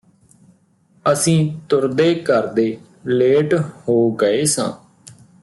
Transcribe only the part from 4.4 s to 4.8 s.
ਸਾਂ